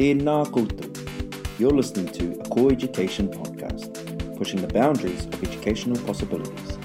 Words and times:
Tēnā 0.00 0.46
koutou. 0.46 1.58
You're 1.58 1.72
listening 1.72 2.06
to 2.14 2.40
a 2.40 2.48
Core 2.48 2.72
Education 2.72 3.28
podcast, 3.28 4.36
pushing 4.38 4.62
the 4.62 4.66
boundaries 4.66 5.26
of 5.26 5.44
educational 5.44 6.02
possibilities. 6.06 6.78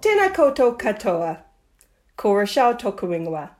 Tēnā 0.00 0.34
koutou 0.34 0.76
katoa. 0.76 1.44
Ko 2.16 2.34
Rochelle 2.34 2.74
Tokuingoa. 2.74 3.50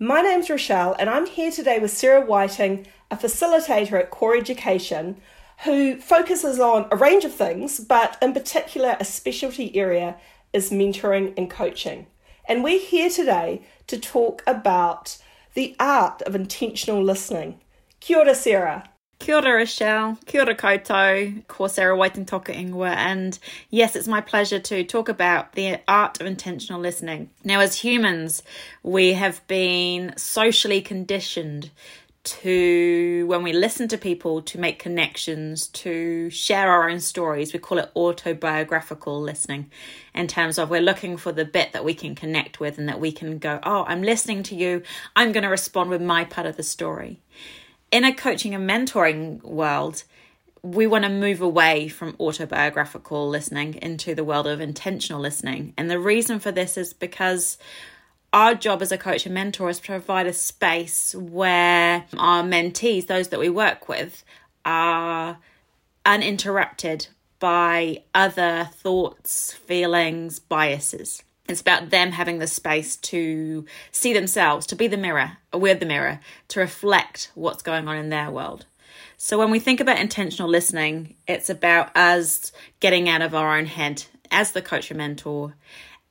My 0.00 0.22
name's 0.22 0.50
Rochelle, 0.50 0.96
and 0.98 1.08
I'm 1.08 1.26
here 1.26 1.52
today 1.52 1.78
with 1.78 1.92
Sarah 1.92 2.26
Whiting, 2.26 2.88
a 3.12 3.16
facilitator 3.16 3.92
at 3.92 4.10
Core 4.10 4.36
Education, 4.36 5.20
who 5.58 6.00
focuses 6.00 6.58
on 6.58 6.88
a 6.90 6.96
range 6.96 7.24
of 7.24 7.32
things, 7.32 7.78
but 7.78 8.18
in 8.20 8.32
particular, 8.32 8.96
a 8.98 9.04
specialty 9.04 9.76
area 9.76 10.16
is 10.52 10.72
mentoring 10.72 11.32
and 11.38 11.48
coaching. 11.48 12.08
And 12.44 12.64
we're 12.64 12.80
here 12.80 13.08
today 13.08 13.62
to 13.86 13.98
talk 13.98 14.42
about 14.46 15.16
the 15.54 15.76
art 15.78 16.22
of 16.22 16.34
intentional 16.34 17.02
listening. 17.02 17.60
Kia 18.00 18.18
ora, 18.18 18.34
Sarah. 18.34 18.88
Kia 19.20 19.36
ora, 19.36 19.52
Rochelle. 19.52 20.18
Kia 20.26 20.42
ora 20.42 20.56
koutou. 20.56 21.46
Ko 21.46 21.68
Sarah 21.68 21.96
Whiting 21.96 22.26
Toka 22.26 22.52
Ingwa. 22.52 22.96
And 22.96 23.38
yes, 23.70 23.94
it's 23.94 24.08
my 24.08 24.20
pleasure 24.20 24.58
to 24.58 24.82
talk 24.82 25.08
about 25.08 25.52
the 25.52 25.78
art 25.86 26.20
of 26.20 26.26
intentional 26.26 26.80
listening. 26.80 27.30
Now, 27.44 27.60
as 27.60 27.76
humans, 27.76 28.42
we 28.82 29.12
have 29.12 29.46
been 29.46 30.12
socially 30.16 30.80
conditioned 30.80 31.70
to 32.24 33.26
when 33.26 33.42
we 33.42 33.52
listen 33.52 33.88
to 33.88 33.98
people 33.98 34.42
to 34.42 34.58
make 34.58 34.78
connections 34.78 35.66
to 35.66 36.30
share 36.30 36.70
our 36.70 36.88
own 36.88 37.00
stories 37.00 37.52
we 37.52 37.58
call 37.58 37.78
it 37.78 37.90
autobiographical 37.96 39.20
listening. 39.20 39.70
In 40.14 40.28
terms 40.28 40.56
of 40.56 40.70
we're 40.70 40.80
looking 40.80 41.16
for 41.16 41.32
the 41.32 41.44
bit 41.44 41.72
that 41.72 41.84
we 41.84 41.94
can 41.94 42.14
connect 42.14 42.60
with 42.60 42.78
and 42.78 42.88
that 42.88 43.00
we 43.00 43.10
can 43.10 43.38
go 43.38 43.58
oh 43.64 43.84
i'm 43.88 44.02
listening 44.02 44.42
to 44.44 44.54
you. 44.54 44.82
I'm 45.16 45.32
going 45.32 45.42
to 45.42 45.48
respond 45.48 45.90
with 45.90 46.02
my 46.02 46.24
part 46.24 46.46
of 46.46 46.56
the 46.56 46.62
story. 46.62 47.20
In 47.90 48.04
a 48.04 48.14
coaching 48.14 48.54
and 48.54 48.68
mentoring 48.68 49.42
world 49.42 50.04
we 50.62 50.86
want 50.86 51.02
to 51.02 51.10
move 51.10 51.40
away 51.40 51.88
from 51.88 52.16
autobiographical 52.20 53.28
listening 53.28 53.74
into 53.82 54.14
the 54.14 54.22
world 54.22 54.46
of 54.46 54.60
intentional 54.60 55.20
listening. 55.20 55.74
And 55.76 55.90
the 55.90 55.98
reason 55.98 56.38
for 56.38 56.52
this 56.52 56.76
is 56.76 56.92
because 56.92 57.58
our 58.32 58.54
job 58.54 58.80
as 58.82 58.92
a 58.92 58.98
coach 58.98 59.26
and 59.26 59.34
mentor 59.34 59.68
is 59.68 59.78
to 59.80 59.86
provide 59.86 60.26
a 60.26 60.32
space 60.32 61.14
where 61.14 62.06
our 62.16 62.42
mentees, 62.42 63.06
those 63.06 63.28
that 63.28 63.40
we 63.40 63.48
work 63.48 63.88
with, 63.88 64.24
are 64.64 65.38
uninterrupted 66.06 67.08
by 67.38 68.02
other 68.14 68.68
thoughts, 68.72 69.52
feelings, 69.52 70.38
biases. 70.38 71.22
It's 71.48 71.60
about 71.60 71.90
them 71.90 72.12
having 72.12 72.38
the 72.38 72.46
space 72.46 72.96
to 72.96 73.66
see 73.90 74.12
themselves, 74.12 74.66
to 74.68 74.76
be 74.76 74.86
the 74.86 74.96
mirror, 74.96 75.38
we're 75.52 75.74
the 75.74 75.84
mirror, 75.84 76.20
to 76.48 76.60
reflect 76.60 77.30
what's 77.34 77.62
going 77.62 77.88
on 77.88 77.96
in 77.96 78.08
their 78.10 78.30
world. 78.30 78.66
So 79.16 79.38
when 79.38 79.50
we 79.50 79.58
think 79.58 79.80
about 79.80 79.98
intentional 79.98 80.48
listening, 80.48 81.16
it's 81.26 81.50
about 81.50 81.96
us 81.96 82.52
getting 82.80 83.08
out 83.08 83.22
of 83.22 83.34
our 83.34 83.56
own 83.56 83.66
head 83.66 84.04
as 84.30 84.52
the 84.52 84.62
coach 84.62 84.90
and 84.90 84.98
mentor 84.98 85.54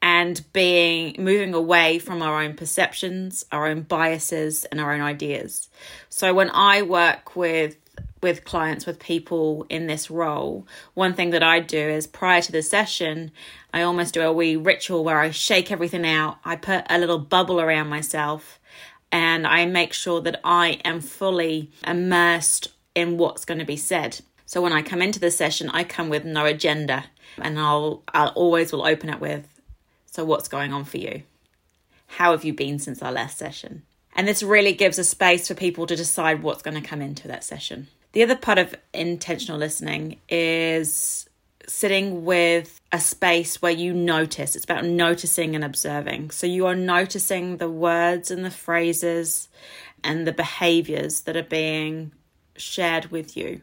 and 0.02 0.42
being 0.52 1.16
moving 1.20 1.54
away 1.54 2.00
from 2.00 2.22
our 2.22 2.42
own 2.42 2.56
perceptions, 2.56 3.46
our 3.52 3.68
own 3.68 3.82
biases 3.82 4.66
and 4.66 4.82
our 4.82 4.94
own 4.94 5.02
ideas. 5.02 5.70
So 6.10 6.34
when 6.34 6.50
I 6.50 6.82
work 6.82 7.36
with 7.36 7.78
with 8.22 8.44
clients 8.44 8.86
with 8.86 9.00
people 9.00 9.66
in 9.68 9.88
this 9.88 10.12
role, 10.12 10.68
one 10.94 11.16
thing 11.16 11.32
that 11.32 11.42
I 11.42 11.60
do 11.60 11.80
is 11.80 12.06
prior 12.06 12.40
to 12.42 12.52
the 12.52 12.62
session, 12.62 13.32
I 13.74 13.82
almost 13.82 14.14
do 14.14 14.22
a 14.22 14.32
wee 14.32 14.56
ritual 14.56 15.04
where 15.04 15.20
I 15.20 15.32
shake 15.32 15.72
everything 15.72 16.06
out. 16.06 16.38
I 16.46 16.56
put 16.56 16.86
a 16.88 17.00
little 17.00 17.18
bubble 17.18 17.60
around 17.60 17.90
myself 17.90 18.60
and 19.12 19.48
I 19.48 19.66
make 19.66 19.94
sure 19.94 20.22
that 20.22 20.40
I 20.44 20.80
am 20.86 21.02
fully 21.02 21.72
immersed 21.86 22.70
in 22.94 23.18
what's 23.18 23.44
going 23.44 23.60
to 23.60 23.66
be 23.66 23.78
said. 23.78 24.20
So 24.46 24.62
when 24.62 24.74
I 24.74 24.84
come 24.84 25.02
into 25.02 25.20
the 25.20 25.32
session, 25.32 25.70
I 25.70 25.84
come 25.84 26.10
with 26.10 26.24
no 26.24 26.46
agenda 26.46 27.06
and 27.38 27.58
I'll 27.58 28.04
I'll 28.14 28.30
always 28.30 28.72
will 28.72 28.86
open 28.86 29.10
it 29.10 29.20
with 29.20 29.48
so, 30.12 30.26
what's 30.26 30.50
going 30.50 30.74
on 30.74 30.84
for 30.84 30.98
you? 30.98 31.24
How 32.06 32.32
have 32.32 32.44
you 32.44 32.54
been 32.54 32.80
since 32.80 33.02
our 33.02 33.14
last 33.14 33.38
session? 33.38 33.84
And 34.14 34.28
this 34.28 34.44
really 34.44 34.74
gives 34.74 35.00
a 35.00 35.06
space 35.06 35.48
for 35.48 35.54
people 35.54 35.88
to 35.88 35.96
decide 35.96 36.44
what's 36.44 36.62
going 36.62 36.80
to 36.80 36.88
come 36.88 37.02
into 37.02 37.30
that 37.30 37.46
session. 37.46 37.88
The 38.12 38.24
other 38.24 38.36
part 38.36 38.58
of 38.58 38.76
intentional 38.94 39.58
listening 39.58 40.20
is 40.28 41.30
sitting 41.66 42.26
with 42.26 42.82
a 42.92 43.00
space 43.00 43.62
where 43.62 43.72
you 43.72 43.94
notice. 43.94 44.58
It's 44.58 44.66
about 44.66 44.84
noticing 44.84 45.56
and 45.56 45.64
observing. 45.64 46.32
So 46.32 46.46
you 46.46 46.66
are 46.66 46.76
noticing 46.76 47.56
the 47.56 47.70
words 47.70 48.30
and 48.30 48.44
the 48.44 48.52
phrases 48.52 49.48
and 50.04 50.28
the 50.28 50.34
behaviors 50.34 51.22
that 51.22 51.38
are 51.38 51.44
being 51.44 52.12
shared 52.58 53.12
with 53.12 53.38
you. 53.38 53.62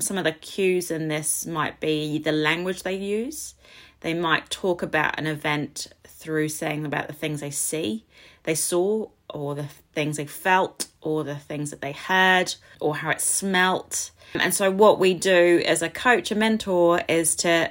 Some 0.00 0.18
of 0.18 0.24
the 0.24 0.32
cues 0.32 0.90
in 0.90 1.06
this 1.06 1.46
might 1.46 1.78
be 1.78 2.18
the 2.18 2.32
language 2.32 2.82
they 2.82 2.96
use. 2.96 3.54
They 4.00 4.12
might 4.12 4.50
talk 4.50 4.82
about 4.82 5.20
an 5.20 5.28
event 5.28 5.86
through 6.04 6.48
saying 6.48 6.84
about 6.84 7.06
the 7.06 7.12
things 7.12 7.40
they 7.40 7.52
see, 7.52 8.04
they 8.42 8.56
saw, 8.56 9.06
or 9.30 9.54
the 9.54 9.68
things 9.94 10.16
they 10.16 10.26
felt, 10.26 10.88
or 11.00 11.22
the 11.22 11.36
things 11.36 11.70
that 11.70 11.80
they 11.80 11.92
heard, 11.92 12.56
or 12.80 12.96
how 12.96 13.10
it 13.10 13.20
smelt. 13.20 14.10
And 14.34 14.52
so, 14.52 14.68
what 14.68 14.98
we 14.98 15.14
do 15.14 15.62
as 15.64 15.80
a 15.80 15.88
coach, 15.88 16.32
a 16.32 16.34
mentor, 16.34 17.00
is 17.08 17.36
to 17.36 17.70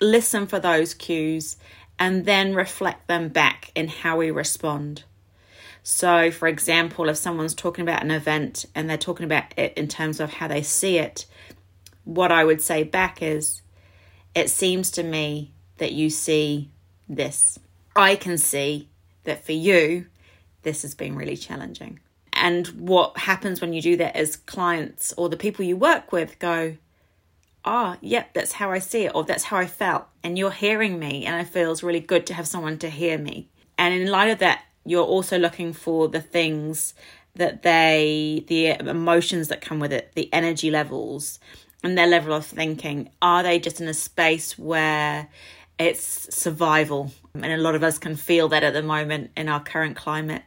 listen 0.00 0.48
for 0.48 0.58
those 0.58 0.92
cues 0.92 1.56
and 2.00 2.24
then 2.24 2.52
reflect 2.52 3.06
them 3.06 3.28
back 3.28 3.70
in 3.76 3.86
how 3.86 4.16
we 4.16 4.32
respond. 4.32 5.04
So, 5.84 6.32
for 6.32 6.48
example, 6.48 7.08
if 7.08 7.16
someone's 7.16 7.54
talking 7.54 7.82
about 7.82 8.02
an 8.02 8.10
event 8.10 8.66
and 8.74 8.90
they're 8.90 8.98
talking 8.98 9.24
about 9.24 9.56
it 9.56 9.72
in 9.74 9.86
terms 9.86 10.18
of 10.18 10.32
how 10.32 10.48
they 10.48 10.62
see 10.62 10.98
it, 10.98 11.26
what 12.04 12.32
I 12.32 12.44
would 12.44 12.62
say 12.62 12.82
back 12.82 13.22
is, 13.22 13.62
it 14.34 14.50
seems 14.50 14.90
to 14.92 15.02
me 15.02 15.52
that 15.78 15.92
you 15.92 16.10
see 16.10 16.70
this. 17.08 17.58
I 17.96 18.16
can 18.16 18.38
see 18.38 18.88
that 19.24 19.44
for 19.44 19.52
you, 19.52 20.06
this 20.62 20.82
has 20.82 20.94
been 20.94 21.16
really 21.16 21.36
challenging. 21.36 22.00
And 22.32 22.66
what 22.68 23.18
happens 23.18 23.60
when 23.60 23.72
you 23.72 23.82
do 23.82 23.96
that 23.96 24.16
is 24.16 24.36
clients 24.36 25.12
or 25.16 25.28
the 25.28 25.36
people 25.36 25.64
you 25.64 25.76
work 25.76 26.12
with 26.12 26.38
go, 26.38 26.76
ah, 27.64 27.94
oh, 27.94 27.98
yep, 28.00 28.32
that's 28.32 28.52
how 28.52 28.70
I 28.70 28.78
see 28.78 29.04
it, 29.04 29.14
or 29.14 29.24
that's 29.24 29.44
how 29.44 29.58
I 29.58 29.66
felt. 29.66 30.06
And 30.22 30.38
you're 30.38 30.50
hearing 30.50 30.98
me, 30.98 31.26
and 31.26 31.40
it 31.40 31.50
feels 31.50 31.82
really 31.82 32.00
good 32.00 32.26
to 32.26 32.34
have 32.34 32.48
someone 32.48 32.78
to 32.78 32.88
hear 32.88 33.18
me. 33.18 33.48
And 33.76 33.92
in 33.92 34.10
light 34.10 34.30
of 34.30 34.38
that, 34.38 34.64
you're 34.86 35.04
also 35.04 35.38
looking 35.38 35.72
for 35.72 36.08
the 36.08 36.22
things 36.22 36.94
that 37.34 37.62
they, 37.62 38.44
the 38.48 38.68
emotions 38.88 39.48
that 39.48 39.60
come 39.60 39.78
with 39.78 39.92
it, 39.92 40.12
the 40.14 40.32
energy 40.32 40.70
levels, 40.70 41.38
and 41.82 41.96
their 41.96 42.06
level 42.06 42.32
of 42.32 42.46
thinking. 42.46 43.10
Are 43.22 43.42
they 43.42 43.58
just 43.58 43.80
in 43.80 43.88
a 43.88 43.94
space 43.94 44.58
where 44.58 45.28
it's 45.80 46.36
survival. 46.36 47.10
And 47.34 47.46
a 47.46 47.56
lot 47.56 47.74
of 47.74 47.82
us 47.82 47.98
can 47.98 48.14
feel 48.14 48.48
that 48.48 48.62
at 48.62 48.74
the 48.74 48.82
moment 48.82 49.30
in 49.36 49.48
our 49.48 49.60
current 49.60 49.96
climate. 49.96 50.42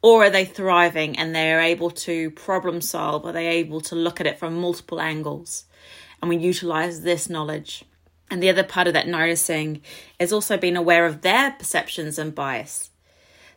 Or 0.00 0.24
are 0.24 0.30
they 0.30 0.44
thriving 0.44 1.18
and 1.18 1.34
they're 1.34 1.60
able 1.60 1.90
to 1.90 2.30
problem 2.30 2.80
solve? 2.80 3.26
Are 3.26 3.32
they 3.32 3.48
able 3.48 3.80
to 3.82 3.94
look 3.94 4.20
at 4.20 4.26
it 4.26 4.38
from 4.38 4.58
multiple 4.58 5.00
angles? 5.00 5.64
And 6.22 6.28
we 6.28 6.38
utilize 6.38 7.02
this 7.02 7.28
knowledge. 7.28 7.84
And 8.30 8.42
the 8.42 8.48
other 8.48 8.64
part 8.64 8.86
of 8.86 8.94
that 8.94 9.08
noticing 9.08 9.82
is 10.18 10.32
also 10.32 10.56
being 10.56 10.76
aware 10.76 11.06
of 11.06 11.20
their 11.20 11.50
perceptions 11.52 12.18
and 12.18 12.34
bias. 12.34 12.90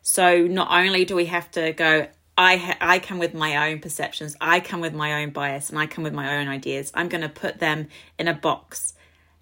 So 0.02 0.48
not 0.48 0.69
only 0.69 1.06
do 1.06 1.16
we 1.16 1.25
have 1.28 1.50
to 1.52 1.72
go, 1.72 2.08
I 2.41 2.56
ha- 2.57 2.78
I 2.81 2.97
come 2.97 3.19
with 3.19 3.35
my 3.35 3.69
own 3.69 3.79
perceptions, 3.81 4.35
I 4.41 4.62
come 4.62 4.81
with 4.81 4.96
my 4.96 5.22
own 5.22 5.29
bias, 5.29 5.69
and 5.69 5.78
I 5.78 5.85
come 5.85 6.03
with 6.03 6.13
my 6.13 6.40
own 6.40 6.47
ideas. 6.47 6.91
I'm 6.96 7.07
going 7.07 7.22
to 7.22 7.29
put 7.29 7.59
them 7.59 7.88
in 8.18 8.28
a 8.28 8.34
box 8.34 8.96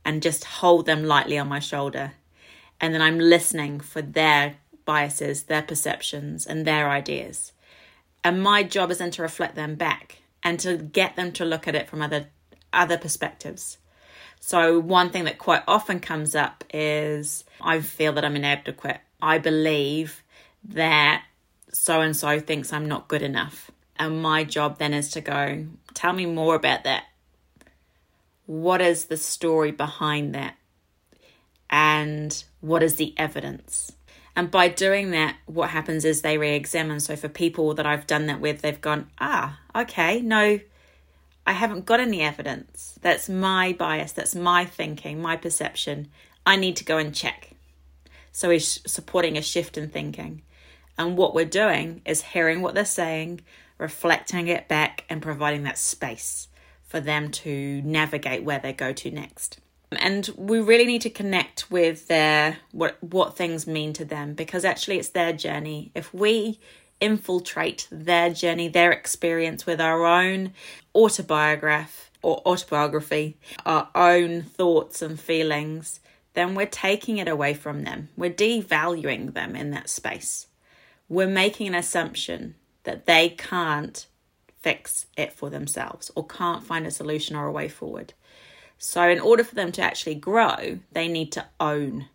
and 0.03 0.21
just 0.21 0.43
hold 0.43 0.85
them 0.85 1.05
lightly 1.05 1.37
on 1.37 1.47
my 1.47 1.59
shoulder. 1.59 2.11
And 2.81 2.93
then 2.93 3.01
I'm 3.01 3.17
listening 3.17 3.79
for 3.79 4.01
their 4.01 4.57
biases, 4.83 5.43
their 5.43 5.61
perceptions, 5.61 6.45
and 6.45 6.67
their 6.67 6.89
ideas. 6.89 7.53
And 8.21 8.43
my 8.43 8.63
job 8.63 8.91
is 8.91 8.97
then 8.97 9.11
to 9.11 9.21
reflect 9.21 9.55
them 9.55 9.75
back 9.75 10.17
and 10.43 10.59
to 10.59 10.75
get 10.75 11.15
them 11.15 11.31
to 11.33 11.45
look 11.45 11.69
at 11.69 11.75
it 11.75 11.87
from 11.87 12.01
other 12.01 12.27
other 12.73 12.97
perspectives. 12.97 13.77
So 14.41 14.77
one 14.77 15.09
thing 15.09 15.23
that 15.23 15.37
quite 15.37 15.63
often 15.69 16.01
comes 16.01 16.35
up 16.35 16.65
is 16.73 17.45
I 17.61 17.79
feel 17.79 18.11
that 18.13 18.25
I'm 18.25 18.35
inadequate. 18.35 18.99
I 19.21 19.37
believe 19.37 20.21
that 20.65 21.23
so 21.71 22.01
and 22.01 22.15
so 22.15 22.39
thinks 22.39 22.73
I'm 22.73 22.87
not 22.87 23.07
good 23.07 23.21
enough. 23.21 23.71
And 23.97 24.21
my 24.21 24.43
job 24.43 24.79
then 24.79 24.93
is 24.93 25.11
to 25.11 25.21
go, 25.21 25.65
tell 25.93 26.13
me 26.13 26.25
more 26.25 26.55
about 26.55 26.83
that. 26.85 27.03
What 28.45 28.81
is 28.81 29.05
the 29.05 29.17
story 29.17 29.71
behind 29.71 30.33
that? 30.35 30.55
And 31.69 32.43
what 32.61 32.81
is 32.81 32.95
the 32.95 33.13
evidence? 33.17 33.91
And 34.35 34.49
by 34.49 34.69
doing 34.69 35.11
that 35.11 35.35
what 35.45 35.69
happens 35.69 36.05
is 36.05 36.21
they 36.21 36.37
re-examine. 36.37 37.01
So 37.01 37.15
for 37.15 37.27
people 37.27 37.73
that 37.73 37.85
i've 37.85 38.07
done 38.07 38.27
that 38.27 38.39
with 38.39 38.61
they've 38.61 38.79
gone 38.79 39.09
ah 39.19 39.59
okay 39.75 40.21
no 40.21 40.59
i 41.45 41.51
haven't 41.51 41.85
got 41.85 41.99
any 41.99 42.21
evidence. 42.21 42.97
That's 43.01 43.27
my 43.27 43.73
bias. 43.73 44.13
That's 44.13 44.35
my 44.35 44.65
thinking 44.65 45.21
my 45.21 45.35
perception. 45.35 46.07
I 46.45 46.55
need 46.55 46.77
to 46.77 46.85
go 46.85 46.97
and 46.97 47.13
check. 47.13 47.51
So 48.31 48.49
he's 48.49 48.79
supporting 48.89 49.37
a 49.37 49.41
shift 49.41 49.77
in 49.77 49.89
thinking 49.89 50.41
And 50.99 51.17
what 51.17 51.33
we're 51.33 51.45
doing 51.45 52.01
is 52.03 52.21
hearing 52.21 52.61
what 52.61 52.75
they're 52.75 52.83
saying, 52.83 53.39
reflecting 53.77 54.49
it 54.49 54.67
back, 54.67 55.05
and 55.09 55.21
providing 55.21 55.63
that 55.63 55.77
space 55.77 56.49
for 56.83 56.99
them 56.99 57.31
to 57.31 57.81
navigate 57.83 58.43
where 58.43 58.59
they 58.59 58.73
go 58.73 58.91
to 58.91 59.09
next. 59.09 59.59
And 59.93 60.29
we 60.35 60.59
really 60.59 60.85
need 60.85 61.01
to 61.03 61.09
connect 61.09 61.71
with 61.71 62.07
their 62.09 62.57
what 62.71 63.01
what 63.01 63.37
things 63.37 63.65
mean 63.65 63.93
to 63.93 64.05
them 64.05 64.33
because 64.33 64.65
actually 64.65 64.99
it's 64.99 65.09
their 65.09 65.33
journey. 65.33 65.91
If 65.95 66.13
we 66.13 66.59
infiltrate 66.99 67.87
their 67.89 68.29
journey, 68.29 68.67
their 68.67 68.91
experience 68.91 69.65
with 69.65 69.79
our 69.79 70.05
own 70.05 70.53
autobiography 70.93 72.09
or 72.21 72.41
autobiography, 72.45 73.37
our 73.65 73.89
own 73.95 74.43
thoughts 74.43 75.01
and 75.01 75.17
feelings, 75.17 76.01
then 76.33 76.55
we're 76.55 76.65
taking 76.65 77.17
it 77.17 77.29
away 77.29 77.53
from 77.53 77.83
them. 77.83 78.09
We're 78.17 78.33
devaluing 78.33 79.33
them 79.33 79.55
in 79.55 79.71
that 79.71 79.89
space. 79.89 80.47
We're 81.09 81.27
making 81.27 81.67
an 81.67 81.75
assumption 81.75 82.55
that 82.83 83.05
they 83.05 83.29
can't 83.29 84.05
fix 84.61 85.07
it 85.17 85.33
for 85.33 85.49
themselves 85.49 86.11
or 86.15 86.25
can't 86.25 86.63
find 86.63 86.85
a 86.85 86.91
solution 86.91 87.35
or 87.35 87.47
a 87.47 87.51
way 87.51 87.67
forward. 87.67 88.13
So, 88.77 89.09
in 89.09 89.19
order 89.19 89.43
for 89.43 89.55
them 89.55 89.71
to 89.73 89.81
actually 89.81 90.15
grow, 90.15 90.79
they 90.93 91.07
need 91.07 91.31
to 91.33 91.45
own 91.59 92.07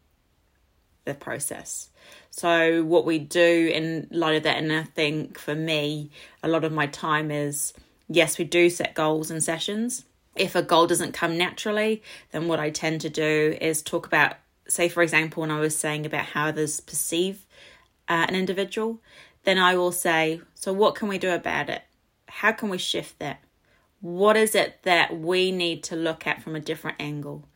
the 1.05 1.14
process. 1.14 1.91
So, 2.31 2.82
what 2.82 3.05
we 3.05 3.19
do 3.19 3.70
in 3.73 4.08
light 4.11 4.37
of 4.37 4.43
that, 4.44 4.56
and 4.56 4.73
I 4.73 4.85
think 4.85 5.38
for 5.38 5.55
me, 5.55 6.11
a 6.43 6.49
lot 6.49 6.64
of 6.64 6.73
my 6.73 6.87
time 6.87 7.31
is 7.31 7.75
yes, 8.08 8.38
we 8.38 8.44
do 8.44 8.70
set 8.70 8.94
goals 8.94 9.31
and 9.31 9.43
sessions. 9.43 10.05
If 10.37 10.55
a 10.55 10.62
goal 10.62 10.87
doesn't 10.87 11.12
come 11.12 11.38
naturally, 11.38 12.02
then 12.32 12.49
what 12.49 12.61
I 12.61 12.70
tend 12.70 13.02
to 13.02 13.11
do 13.11 13.56
is 13.61 13.82
talk 13.82 14.06
about, 14.06 14.37
say, 14.67 14.88
for 14.88 15.02
example, 15.02 15.43
when 15.43 15.50
I 15.50 15.61
was 15.61 15.76
saying 15.76 16.06
about 16.06 16.26
how 16.26 16.49
others 16.49 16.81
perceive 16.81 17.47
uh, 18.09 18.27
an 18.29 18.35
individual, 18.35 19.01
then 19.45 19.59
I 19.59 19.77
will 19.77 19.93
say, 19.93 20.41
so 20.55 20.73
what 20.73 20.95
can 20.95 21.09
we 21.09 21.19
do 21.19 21.31
about 21.31 21.69
it? 21.69 21.83
How 22.29 22.53
can 22.53 22.69
we 22.69 22.79
shift 22.79 23.19
that? 23.19 23.41
What 24.01 24.37
is 24.37 24.55
it 24.55 24.83
that 24.83 25.19
we 25.19 25.51
need 25.51 25.85
to 25.85 25.97
look 25.97 26.27
at 26.27 26.43
from 26.43 26.56
a 26.56 26.61
different 26.61 26.97
angle? 27.01 27.49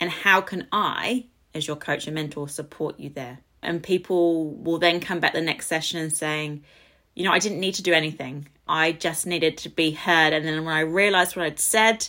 And 0.00 0.10
how 0.10 0.40
can 0.40 0.66
I, 0.72 1.26
as 1.54 1.66
your 1.66 1.76
coach 1.76 2.06
and 2.06 2.14
mentor, 2.14 2.48
support 2.48 2.98
you 2.98 3.10
there? 3.10 3.38
And 3.62 3.82
people 3.82 4.50
will 4.50 4.78
then 4.78 5.00
come 5.00 5.20
back 5.20 5.32
the 5.32 5.40
next 5.40 5.66
session 5.66 6.00
and 6.00 6.12
saying, 6.12 6.64
you 7.14 7.24
know, 7.24 7.32
I 7.32 7.38
didn't 7.38 7.60
need 7.60 7.74
to 7.74 7.82
do 7.82 7.92
anything. 7.92 8.48
I 8.66 8.92
just 8.92 9.26
needed 9.26 9.58
to 9.58 9.68
be 9.68 9.92
heard. 9.92 10.32
And 10.32 10.44
then 10.44 10.64
when 10.64 10.74
I 10.74 10.80
realized 10.80 11.36
what 11.36 11.46
I'd 11.46 11.60
said, 11.60 12.08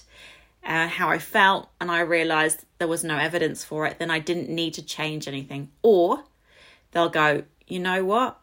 uh, 0.65 0.87
how 0.87 1.09
I 1.09 1.19
felt, 1.19 1.69
and 1.79 1.91
I 1.91 2.01
realized 2.01 2.65
there 2.79 2.87
was 2.87 3.03
no 3.03 3.17
evidence 3.17 3.63
for 3.63 3.85
it, 3.85 3.99
then 3.99 4.09
I 4.09 4.19
didn't 4.19 4.49
need 4.49 4.73
to 4.75 4.81
change 4.81 5.27
anything. 5.27 5.69
Or 5.83 6.23
they'll 6.91 7.09
go, 7.09 7.43
you 7.67 7.79
know 7.79 8.03
what? 8.05 8.39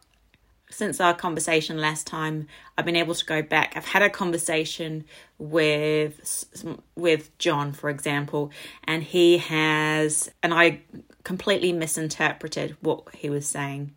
since 0.73 0.99
our 0.99 1.13
conversation 1.13 1.77
last 1.77 2.07
time, 2.07 2.47
I've 2.77 2.85
been 2.85 2.95
able 2.95 3.15
to 3.15 3.25
go 3.25 3.41
back. 3.41 3.73
I've 3.75 3.85
had 3.85 4.01
a 4.01 4.09
conversation 4.09 5.05
with 5.37 6.45
with 6.95 7.37
John, 7.37 7.71
for 7.73 7.89
example, 7.89 8.51
and 8.83 9.03
he 9.03 9.37
has, 9.37 10.31
and 10.41 10.53
I 10.53 10.81
completely 11.23 11.71
misinterpreted 11.71 12.75
what 12.81 13.03
he 13.15 13.29
was 13.29 13.47
saying. 13.47 13.93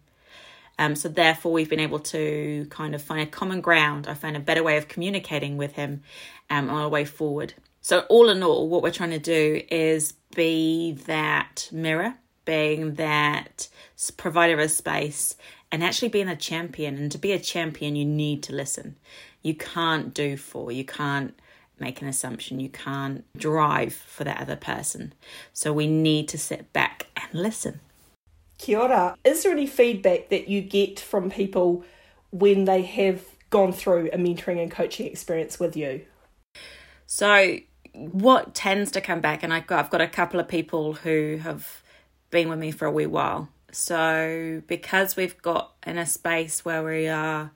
Um, 0.79 0.95
so 0.95 1.09
therefore, 1.09 1.53
we've 1.53 1.71
been 1.71 1.81
able 1.81 2.01
to 2.01 2.67
kind 2.69 2.95
of 2.95 3.01
find 3.01 3.23
a 3.23 3.31
common 3.31 3.63
ground. 3.63 4.07
I 4.07 4.15
found 4.15 4.37
a 4.37 4.41
better 4.41 4.63
way 4.63 4.77
of 4.77 4.89
communicating 4.89 5.57
with 5.57 5.73
him 5.73 6.03
um, 6.51 6.69
on 6.69 6.83
a 6.83 6.89
way 6.89 7.07
forward. 7.07 7.55
So 7.81 8.01
all 8.11 8.29
in 8.29 8.43
all, 8.43 8.69
what 8.69 8.83
we're 8.83 8.91
trying 8.91 9.11
to 9.11 9.19
do 9.19 9.63
is 9.71 10.13
be 10.35 10.93
that 11.07 11.71
mirror, 11.73 12.17
being 12.47 12.95
that 12.95 13.69
provider 14.17 14.59
of 14.59 14.71
space 14.71 15.37
and 15.71 15.85
actually 15.85 16.09
being 16.09 16.29
a 16.29 16.37
champion. 16.37 16.97
And 16.97 17.13
to 17.13 17.19
be 17.19 17.33
a 17.33 17.39
champion, 17.39 17.97
you 17.97 18.07
need 18.07 18.43
to 18.45 18.55
listen. 18.55 18.97
You 19.43 19.55
can't 19.55 20.15
do 20.15 20.39
for, 20.39 20.73
you 20.73 20.85
can't 20.85 21.39
make 21.79 22.01
an 22.01 22.09
assumption, 22.09 22.59
you 22.59 22.71
can't 22.71 23.25
drive 23.37 23.93
for 23.93 24.25
that 24.25 24.41
other 24.41 24.57
person. 24.57 25.13
So 25.53 25.73
we 25.73 25.87
need 25.87 26.29
to 26.29 26.39
sit 26.39 26.73
back 26.73 27.09
and 27.17 27.43
listen. 27.43 27.81
Kia 28.59 28.79
ora. 28.79 29.17
Is 29.25 29.43
there 29.43 29.53
any 29.53 29.67
feedback 29.67 30.31
that 30.31 30.49
you 30.49 30.63
get 30.63 30.99
from 30.99 31.31
people 31.31 31.85
when 32.31 32.65
they 32.65 32.83
have 32.83 33.23
gone 33.51 33.73
through 33.73 34.09
a 34.13 34.17
mentoring 34.17 34.61
and 34.61 34.71
coaching 34.71 35.07
experience 35.07 35.61
with 35.61 35.77
you? 35.77 36.03
So, 37.07 37.59
what 37.93 38.55
tends 38.55 38.91
to 38.93 39.01
come 39.01 39.21
back, 39.21 39.43
and 39.43 39.53
I've 39.53 39.67
got, 39.67 39.79
I've 39.79 39.91
got 39.91 40.01
a 40.01 40.09
couple 40.09 40.41
of 40.41 40.49
people 40.49 40.95
who 40.95 41.39
have 41.43 41.83
been 42.31 42.49
with 42.49 42.59
me 42.59 42.71
for 42.71 42.87
a 42.87 42.91
wee 42.91 43.07
while, 43.07 43.49
so 43.73 44.63
because 44.67 45.17
we've 45.17 45.41
got 45.43 45.73
in 45.87 45.99
a 45.99 46.07
space 46.07 46.65
where 46.65 46.83
we 46.83 47.09
are 47.09 47.53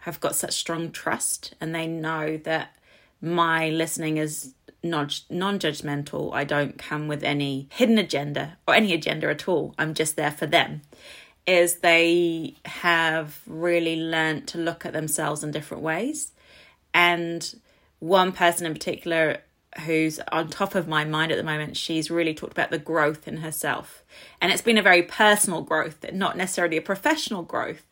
have 0.00 0.20
got 0.20 0.34
such 0.34 0.54
strong 0.54 0.90
trust 0.90 1.54
and 1.60 1.74
they 1.74 1.86
know 1.86 2.38
that 2.38 2.74
my 3.20 3.68
listening 3.68 4.16
is 4.16 4.54
non 4.82 5.10
non-judgmental. 5.28 6.32
I 6.32 6.44
don't 6.44 6.78
come 6.78 7.08
with 7.08 7.22
any 7.22 7.68
hidden 7.70 7.98
agenda 7.98 8.56
or 8.66 8.74
any 8.74 8.94
agenda 8.94 9.28
at 9.28 9.46
all. 9.46 9.74
I'm 9.78 9.94
just 9.94 10.16
there 10.16 10.30
for 10.30 10.46
them. 10.46 10.82
Is 11.46 11.76
they 11.76 12.54
have 12.64 13.40
really 13.46 13.96
learned 13.96 14.48
to 14.48 14.58
look 14.58 14.86
at 14.86 14.92
themselves 14.92 15.42
in 15.42 15.50
different 15.50 15.82
ways. 15.82 16.32
And 16.94 17.54
one 17.98 18.32
person 18.32 18.66
in 18.66 18.72
particular 18.72 19.38
who's 19.86 20.18
on 20.32 20.48
top 20.48 20.74
of 20.74 20.88
my 20.88 21.04
mind 21.04 21.32
at 21.32 21.38
the 21.38 21.44
moment, 21.44 21.76
she's 21.76 22.10
really 22.10 22.34
talked 22.34 22.52
about 22.52 22.70
the 22.70 22.78
growth 22.78 23.28
in 23.28 23.38
herself. 23.38 24.04
And 24.40 24.52
it's 24.52 24.62
been 24.62 24.78
a 24.78 24.82
very 24.82 25.02
personal 25.02 25.62
growth, 25.62 26.04
not 26.12 26.36
necessarily 26.36 26.76
a 26.76 26.82
professional 26.82 27.42
growth. 27.42 27.82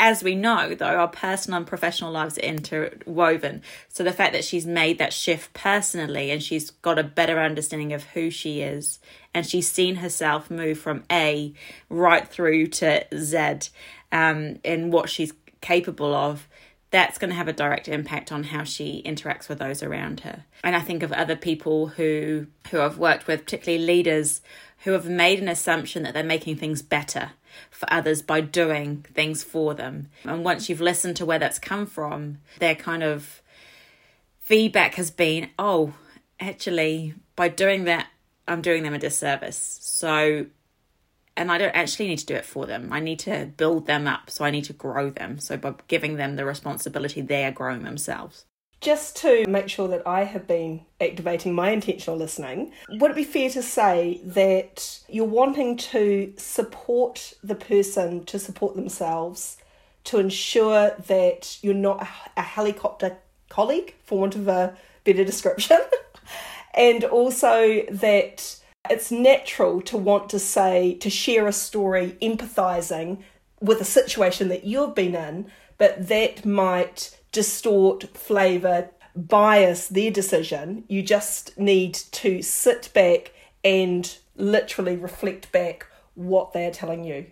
As 0.00 0.22
we 0.22 0.36
know, 0.36 0.76
though, 0.76 0.86
our 0.86 1.08
personal 1.08 1.56
and 1.58 1.66
professional 1.66 2.12
lives 2.12 2.38
are 2.38 2.42
interwoven. 2.42 3.62
So 3.88 4.04
the 4.04 4.12
fact 4.12 4.32
that 4.32 4.44
she's 4.44 4.64
made 4.64 4.98
that 4.98 5.12
shift 5.12 5.52
personally 5.54 6.30
and 6.30 6.40
she's 6.40 6.70
got 6.70 7.00
a 7.00 7.04
better 7.04 7.40
understanding 7.40 7.92
of 7.92 8.04
who 8.04 8.30
she 8.30 8.60
is 8.60 9.00
and 9.34 9.44
she's 9.44 9.68
seen 9.68 9.96
herself 9.96 10.50
move 10.50 10.78
from 10.78 11.02
A 11.10 11.52
right 11.90 12.26
through 12.26 12.68
to 12.68 13.04
Z 13.14 13.70
um, 14.12 14.60
in 14.62 14.92
what 14.92 15.10
she's 15.10 15.32
capable 15.60 16.14
of 16.14 16.46
that's 16.90 17.18
going 17.18 17.30
to 17.30 17.36
have 17.36 17.48
a 17.48 17.52
direct 17.52 17.88
impact 17.88 18.32
on 18.32 18.44
how 18.44 18.64
she 18.64 19.02
interacts 19.04 19.48
with 19.48 19.58
those 19.58 19.82
around 19.82 20.20
her. 20.20 20.44
And 20.64 20.74
I 20.74 20.80
think 20.80 21.02
of 21.02 21.12
other 21.12 21.36
people 21.36 21.88
who 21.88 22.46
who 22.70 22.80
I've 22.80 22.98
worked 22.98 23.26
with, 23.26 23.44
particularly 23.44 23.84
leaders 23.84 24.40
who 24.84 24.92
have 24.92 25.08
made 25.08 25.40
an 25.40 25.48
assumption 25.48 26.02
that 26.02 26.14
they're 26.14 26.22
making 26.22 26.56
things 26.56 26.82
better 26.82 27.32
for 27.70 27.92
others 27.92 28.22
by 28.22 28.40
doing 28.40 29.04
things 29.12 29.42
for 29.42 29.74
them. 29.74 30.08
And 30.24 30.44
once 30.44 30.68
you've 30.68 30.80
listened 30.80 31.16
to 31.16 31.26
where 31.26 31.38
that's 31.38 31.58
come 31.58 31.84
from, 31.86 32.38
their 32.58 32.74
kind 32.74 33.02
of 33.02 33.42
feedback 34.40 34.94
has 34.94 35.10
been, 35.10 35.50
"Oh, 35.58 35.94
actually 36.40 37.14
by 37.36 37.48
doing 37.48 37.84
that 37.84 38.06
I'm 38.46 38.62
doing 38.62 38.82
them 38.82 38.94
a 38.94 38.98
disservice." 38.98 39.78
So 39.82 40.46
and 41.38 41.52
I 41.52 41.58
don't 41.58 41.74
actually 41.74 42.08
need 42.08 42.18
to 42.18 42.26
do 42.26 42.34
it 42.34 42.44
for 42.44 42.66
them. 42.66 42.92
I 42.92 43.00
need 43.00 43.20
to 43.20 43.50
build 43.56 43.86
them 43.86 44.06
up. 44.06 44.28
So 44.28 44.44
I 44.44 44.50
need 44.50 44.64
to 44.64 44.72
grow 44.72 45.08
them. 45.08 45.38
So 45.38 45.56
by 45.56 45.74
giving 45.86 46.16
them 46.16 46.36
the 46.36 46.44
responsibility, 46.44 47.20
they 47.20 47.44
are 47.44 47.52
growing 47.52 47.84
themselves. 47.84 48.44
Just 48.80 49.16
to 49.18 49.44
make 49.48 49.68
sure 49.68 49.88
that 49.88 50.06
I 50.06 50.24
have 50.24 50.46
been 50.46 50.82
activating 51.00 51.54
my 51.54 51.70
intentional 51.70 52.16
listening, 52.16 52.72
would 52.88 53.12
it 53.12 53.16
be 53.16 53.24
fair 53.24 53.50
to 53.50 53.62
say 53.62 54.20
that 54.24 55.00
you're 55.08 55.24
wanting 55.24 55.76
to 55.76 56.32
support 56.36 57.34
the 57.42 57.56
person 57.56 58.24
to 58.26 58.38
support 58.38 58.76
themselves 58.76 59.56
to 60.04 60.18
ensure 60.18 60.90
that 61.06 61.58
you're 61.60 61.74
not 61.74 62.06
a 62.36 62.42
helicopter 62.42 63.18
colleague, 63.48 63.94
for 64.04 64.20
want 64.20 64.34
of 64.36 64.48
a 64.48 64.76
better 65.04 65.24
description, 65.24 65.78
and 66.74 67.04
also 67.04 67.82
that 67.90 68.57
it's 68.90 69.10
natural 69.10 69.80
to 69.82 69.96
want 69.96 70.30
to 70.30 70.38
say, 70.38 70.94
to 70.94 71.10
share 71.10 71.46
a 71.46 71.52
story, 71.52 72.16
empathizing 72.22 73.18
with 73.60 73.80
a 73.80 73.84
situation 73.84 74.48
that 74.48 74.64
you've 74.64 74.94
been 74.94 75.14
in, 75.14 75.46
but 75.76 76.08
that 76.08 76.44
might 76.44 77.18
distort, 77.32 78.16
flavour, 78.16 78.90
bias 79.14 79.88
their 79.88 80.10
decision. 80.10 80.84
You 80.88 81.02
just 81.02 81.58
need 81.58 81.94
to 81.94 82.42
sit 82.42 82.90
back 82.94 83.32
and 83.64 84.16
literally 84.36 84.96
reflect 84.96 85.50
back 85.52 85.86
what 86.14 86.52
they're 86.52 86.70
telling 86.70 87.04
you. 87.04 87.26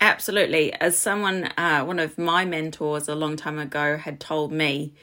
Absolutely. 0.00 0.72
As 0.74 0.96
someone, 0.96 1.44
uh, 1.56 1.84
one 1.84 1.98
of 1.98 2.18
my 2.18 2.44
mentors 2.44 3.08
a 3.08 3.14
long 3.14 3.36
time 3.36 3.58
ago 3.58 3.96
had 3.96 4.18
told 4.18 4.52
me, 4.52 4.94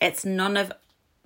it's 0.00 0.24
none 0.24 0.56
of 0.56 0.72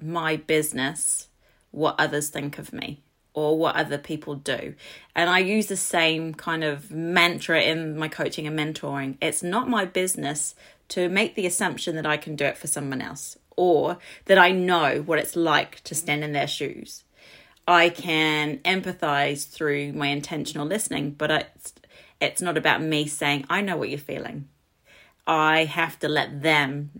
my 0.01 0.37
business 0.37 1.29
what 1.71 1.95
others 1.99 2.29
think 2.29 2.59
of 2.59 2.73
me 2.73 3.03
or 3.35 3.59
what 3.59 3.77
other 3.77 3.99
people 3.99 4.35
do. 4.35 4.75
And 5.15 5.31
I 5.31 5.39
use 5.39 5.67
the 5.67 5.77
same 5.77 6.35
kind 6.35 6.65
of 6.65 6.91
mantra 6.91 7.63
in 7.63 7.97
my 7.97 8.09
coaching 8.09 8.47
and 8.47 8.59
mentoring. 8.59 9.17
It's 9.21 9.43
not 9.43 9.69
my 9.69 9.85
business 9.85 10.55
to 10.89 11.09
make 11.09 11.35
the 11.35 11.47
assumption 11.47 11.97
that 11.97 12.07
I 12.07 12.17
can 12.17 12.37
do 12.37 12.45
it 12.45 12.59
for 12.59 12.67
someone 12.67 13.01
else 13.01 13.39
or 13.57 13.99
that 14.27 14.39
I 14.39 14.51
know 14.51 15.03
what 15.05 15.19
it's 15.19 15.37
like 15.37 15.83
to 15.85 15.95
stand 15.95 16.25
in 16.25 16.33
their 16.33 16.49
shoes. 16.49 17.05
I 17.67 17.91
can 17.91 18.59
empathize 18.59 19.49
through 19.49 19.93
my 19.93 20.09
intentional 20.09 20.67
listening, 20.67 21.13
but 21.13 21.31
it's 21.31 21.73
It's 22.21 22.41
not 22.41 22.57
about 22.57 22.81
me 22.81 23.09
saying, 23.09 23.47
I 23.51 23.63
know 23.63 23.77
what 23.77 23.89
you're 23.91 23.99
feeling. 23.99 24.47
I 25.27 25.65
have 25.65 25.99
to 25.99 26.09
let 26.09 26.43
them 26.43 26.91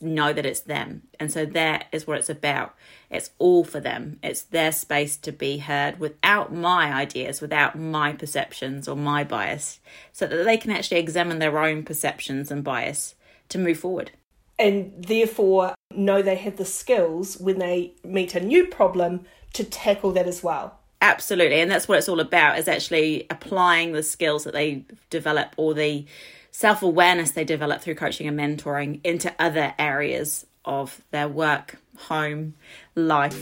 know 0.00 0.32
that 0.32 0.46
it's 0.46 0.60
them. 0.60 1.02
And 1.18 1.32
so 1.32 1.44
that 1.46 1.86
is 1.92 2.06
what 2.06 2.18
it's 2.18 2.28
about. 2.28 2.74
It's 3.10 3.30
all 3.38 3.64
for 3.64 3.80
them. 3.80 4.18
It's 4.22 4.42
their 4.42 4.72
space 4.72 5.16
to 5.18 5.32
be 5.32 5.58
heard 5.58 5.98
without 5.98 6.54
my 6.54 6.92
ideas, 6.92 7.40
without 7.40 7.78
my 7.78 8.12
perceptions 8.12 8.88
or 8.88 8.96
my 8.96 9.24
bias, 9.24 9.80
so 10.12 10.26
that 10.26 10.44
they 10.44 10.56
can 10.56 10.70
actually 10.70 11.00
examine 11.00 11.38
their 11.38 11.58
own 11.58 11.82
perceptions 11.82 12.50
and 12.50 12.62
bias 12.64 13.14
to 13.48 13.58
move 13.58 13.78
forward. 13.78 14.12
And 14.58 14.92
therefore, 14.98 15.74
know 15.94 16.20
they 16.22 16.36
have 16.36 16.56
the 16.56 16.64
skills 16.64 17.38
when 17.38 17.58
they 17.58 17.94
meet 18.04 18.34
a 18.34 18.40
new 18.40 18.66
problem 18.66 19.24
to 19.54 19.64
tackle 19.64 20.12
that 20.12 20.26
as 20.26 20.42
well. 20.42 20.77
Absolutely. 21.00 21.60
And 21.60 21.70
that's 21.70 21.86
what 21.86 21.98
it's 21.98 22.08
all 22.08 22.20
about 22.20 22.58
is 22.58 22.66
actually 22.66 23.26
applying 23.30 23.92
the 23.92 24.02
skills 24.02 24.44
that 24.44 24.52
they 24.52 24.84
develop 25.10 25.54
or 25.56 25.74
the 25.74 26.06
self 26.50 26.82
awareness 26.82 27.30
they 27.32 27.44
develop 27.44 27.80
through 27.80 27.94
coaching 27.94 28.26
and 28.26 28.38
mentoring 28.38 29.00
into 29.04 29.32
other 29.38 29.74
areas 29.78 30.44
of 30.64 31.02
their 31.12 31.28
work, 31.28 31.76
home, 31.96 32.54
life. 32.94 33.40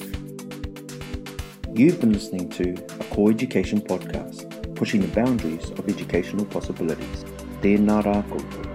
You've 1.72 2.00
been 2.00 2.12
listening 2.12 2.48
to 2.50 2.72
a 3.00 3.04
Core 3.14 3.30
Education 3.30 3.80
podcast, 3.80 4.74
pushing 4.76 5.00
the 5.00 5.08
boundaries 5.08 5.70
of 5.70 5.88
educational 5.88 6.44
possibilities. 6.46 7.24
Tēnā 7.62 8.02
rā 8.04 8.22
koutou. 8.30 8.65